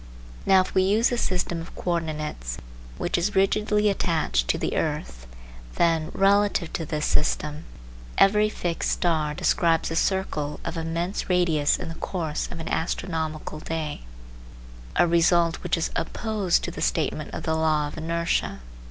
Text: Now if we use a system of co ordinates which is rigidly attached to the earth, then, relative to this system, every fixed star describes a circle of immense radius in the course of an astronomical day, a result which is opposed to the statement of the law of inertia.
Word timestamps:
Now 0.47 0.61
if 0.61 0.73
we 0.73 0.81
use 0.81 1.11
a 1.11 1.17
system 1.19 1.61
of 1.61 1.75
co 1.75 1.91
ordinates 1.91 2.57
which 2.97 3.19
is 3.19 3.35
rigidly 3.35 3.87
attached 3.87 4.47
to 4.47 4.57
the 4.57 4.75
earth, 4.75 5.27
then, 5.75 6.09
relative 6.15 6.73
to 6.73 6.87
this 6.87 7.05
system, 7.05 7.65
every 8.17 8.49
fixed 8.49 8.89
star 8.93 9.35
describes 9.35 9.91
a 9.91 9.95
circle 9.95 10.59
of 10.65 10.75
immense 10.75 11.29
radius 11.29 11.77
in 11.77 11.87
the 11.87 11.93
course 12.01 12.47
of 12.51 12.59
an 12.59 12.67
astronomical 12.69 13.59
day, 13.59 14.01
a 14.95 15.05
result 15.07 15.57
which 15.61 15.77
is 15.77 15.91
opposed 15.95 16.63
to 16.63 16.71
the 16.71 16.81
statement 16.81 17.31
of 17.35 17.43
the 17.43 17.53
law 17.53 17.87
of 17.87 17.95
inertia. 17.95 18.61